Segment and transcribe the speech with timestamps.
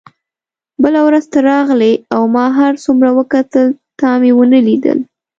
[0.83, 3.67] بله ورځ ته راغلې او ما هر څومره وکتل
[3.99, 4.99] تا مې ونه لیدل.